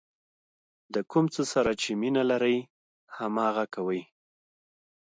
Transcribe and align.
د 0.93 0.95
کوم 1.11 1.25
څه 1.33 1.43
سره 1.53 1.71
چې 1.81 1.89
مینه 2.01 2.23
لرئ 2.31 2.57
هماغه 3.17 3.65
کوئ. 3.75 4.01